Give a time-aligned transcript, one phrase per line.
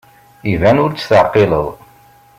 [0.51, 1.67] Iban ur tt-teɛqileḍ.